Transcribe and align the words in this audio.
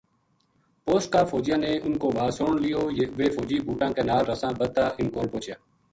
پوسٹ 0.85 1.09
کا 1.13 1.23
فوجیاں 1.31 1.57
نے 1.65 1.71
ان 1.85 1.93
کو 2.01 2.07
واز 2.15 2.31
سن 2.37 2.51
لیو 2.63 2.81
ویہ 3.17 3.29
فوجی 3.35 3.57
بُوٹاں 3.65 3.91
کے 3.95 4.01
نال 4.09 4.23
رساں 4.31 4.51
بدھتا 4.59 4.83
اِنھ 4.99 5.11
کول 5.13 5.27
پوہچیا 5.33 5.55